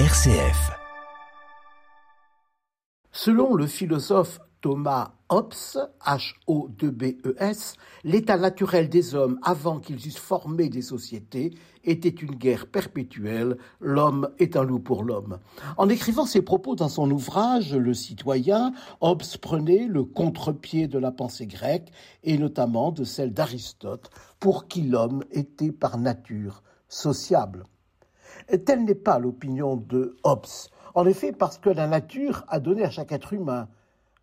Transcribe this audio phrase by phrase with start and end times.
[0.00, 0.72] RCF.
[3.12, 5.54] Selon le philosophe Thomas Hobbes,
[6.04, 11.54] H-O-2-B-E-S, l'état naturel des hommes avant qu'ils eussent formé des sociétés
[11.84, 15.38] était une guerre perpétuelle, l'homme est un loup pour l'homme.
[15.76, 21.12] En écrivant ses propos dans son ouvrage Le citoyen, Hobbes prenait le contre-pied de la
[21.12, 21.92] pensée grecque
[22.24, 27.64] et notamment de celle d'Aristote, pour qui l'homme était par nature sociable.
[28.64, 30.46] Telle n'est pas l'opinion de Hobbes.
[30.94, 33.68] En effet, parce que la nature a donné à chaque être humain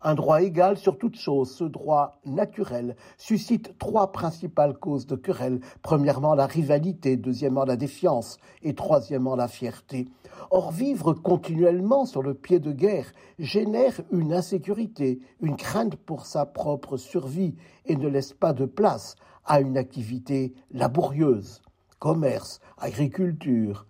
[0.04, 5.60] un droit égal sur toute chose, ce droit naturel suscite trois principales causes de querelle.
[5.82, 10.08] Premièrement, la rivalité, deuxièmement, la défiance et troisièmement, la fierté.
[10.50, 16.46] Or, vivre continuellement sur le pied de guerre génère une insécurité, une crainte pour sa
[16.46, 17.54] propre survie
[17.86, 21.62] et ne laisse pas de place à une activité laborieuse.
[22.00, 23.86] Commerce, agriculture,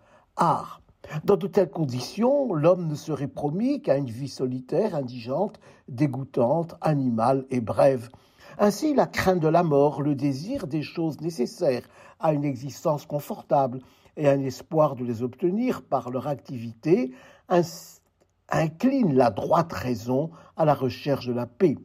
[1.23, 7.47] Dans de telles conditions, l'homme ne serait promis qu'à une vie solitaire, indigente, dégoûtante, animale
[7.51, 8.09] et brève.
[8.59, 13.79] Ainsi, la crainte de la mort, le désir des choses nécessaires à une existence confortable
[14.17, 17.13] et un espoir de les obtenir par leur activité
[18.49, 21.77] inclinent la droite raison à la recherche de la paix.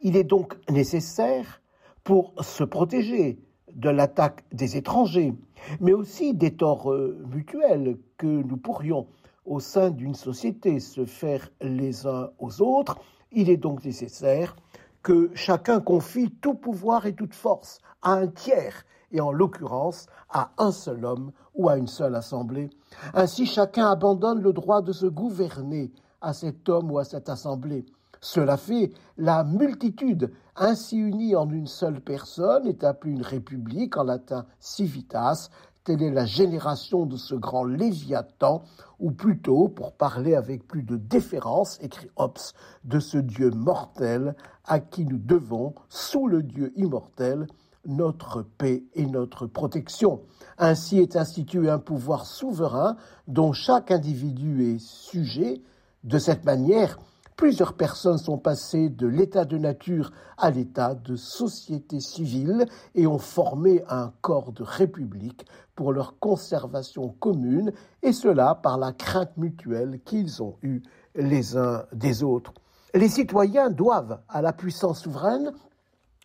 [0.00, 1.60] Il est donc nécessaire,
[2.04, 3.38] pour se protéger,
[3.76, 5.34] de l'attaque des étrangers,
[5.80, 9.06] mais aussi des torts euh, mutuels que nous pourrions,
[9.44, 12.98] au sein d'une société, se faire les uns aux autres.
[13.32, 14.56] Il est donc nécessaire
[15.02, 20.50] que chacun confie tout pouvoir et toute force à un tiers, et en l'occurrence à
[20.58, 22.70] un seul homme ou à une seule assemblée.
[23.14, 27.84] Ainsi chacun abandonne le droit de se gouverner à cet homme ou à cette assemblée.
[28.20, 34.04] Cela fait la multitude, ainsi unie en une seule personne, est appelée une république, en
[34.04, 35.50] latin civitas.
[35.84, 38.64] Telle est la génération de ce grand Léviathan,
[38.98, 42.38] ou plutôt, pour parler avec plus de déférence, écrit Hobbes,
[42.84, 47.46] de ce Dieu mortel à qui nous devons, sous le Dieu immortel,
[47.86, 50.22] notre paix et notre protection.
[50.58, 52.96] Ainsi est institué un pouvoir souverain
[53.28, 55.62] dont chaque individu est sujet.
[56.02, 56.98] De cette manière,
[57.36, 63.18] plusieurs personnes sont passées de l'état de nature à l'état de société civile et ont
[63.18, 70.00] formé un corps de république pour leur conservation commune, et cela par la crainte mutuelle
[70.04, 70.82] qu'ils ont eue
[71.14, 72.54] les uns des autres.
[72.94, 75.52] Les citoyens doivent à la puissance souveraine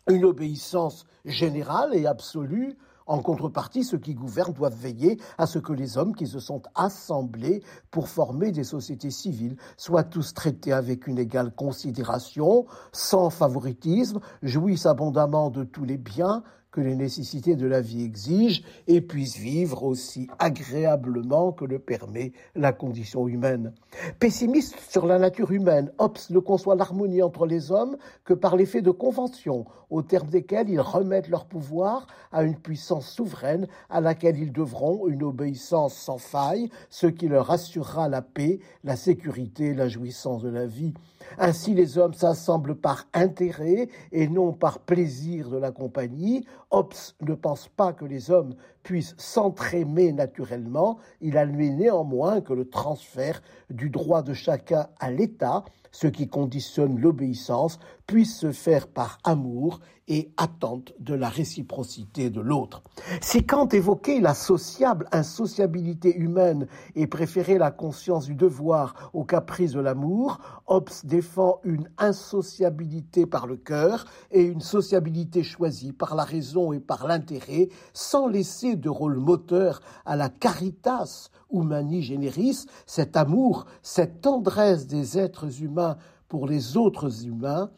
[0.08, 2.76] une obéissance générale et absolue
[3.12, 6.62] en contrepartie, ceux qui gouvernent doivent veiller à ce que les hommes qui se sont
[6.74, 14.20] assemblés pour former des sociétés civiles soient tous traités avec une égale considération, sans favoritisme,
[14.42, 19.36] jouissent abondamment de tous les biens que les nécessités de la vie exigent et puissent
[19.36, 23.74] vivre aussi agréablement que le permet la condition humaine.
[24.18, 28.80] Pessimiste sur la nature humaine, Hobbes ne conçoit l'harmonie entre les hommes que par l'effet
[28.80, 34.38] de convention, au terme desquels ils remettent leur pouvoir à une puissance souveraine à laquelle
[34.38, 39.74] ils devront une obéissance sans faille, ce qui leur assurera la paix, la sécurité et
[39.74, 40.94] la jouissance de la vie.
[41.38, 47.34] Ainsi les hommes s'assemblent par intérêt et non par plaisir de la compagnie, Hobbes ne
[47.34, 53.90] pense pas que les hommes puissent s'entraimer naturellement, il admet néanmoins que le transfert du
[53.90, 60.32] droit de chacun à l'État, ce qui conditionne l'obéissance, puisse se faire par amour et
[60.36, 62.82] attente de la réciprocité de l'autre.
[63.20, 69.72] Si Kant évoquait la sociable insociabilité humaine et préférait la conscience du devoir au caprice
[69.72, 76.24] de l'amour, Hobbes défend une insociabilité par le cœur et une sociabilité choisie par la
[76.24, 83.16] raison et par l'intérêt, sans laisser de rôle moteur à la caritas humani generis, cet
[83.16, 85.96] amour, cette tendresse des êtres humains
[86.28, 87.70] pour les autres humains,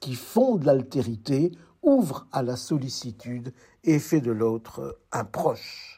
[0.00, 1.52] qui fonde l'altérité,
[1.82, 3.52] ouvre à la sollicitude
[3.84, 5.96] et fait de l'autre un proche.